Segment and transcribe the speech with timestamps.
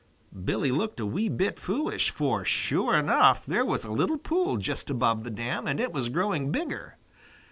[0.43, 4.89] Billy looked a wee bit foolish, for sure enough there was a little pool just
[4.89, 6.97] above the dam, and it was growing bigger.